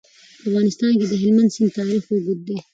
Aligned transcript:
په 0.39 0.43
افغانستان 0.49 0.91
کې 0.99 1.05
د 1.07 1.13
هلمند 1.21 1.53
سیند 1.55 1.71
تاریخ 1.79 2.01
اوږد 2.07 2.39
دی. 2.47 2.57